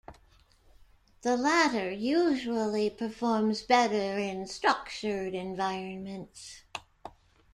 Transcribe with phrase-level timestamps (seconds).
[1.21, 6.63] The latter usually performs better in structured environments.